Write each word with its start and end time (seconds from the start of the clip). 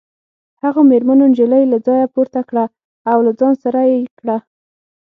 هغو 0.63 0.81
مېرمنو 0.91 1.23
نجلۍ 1.31 1.63
له 1.71 1.77
ځایه 1.87 2.11
پورته 2.13 2.41
کړه 2.49 2.65
او 3.11 3.17
له 3.25 3.31
ځان 3.39 3.53
سره 3.63 3.79
یې 3.91 3.97
کړه 4.19 4.37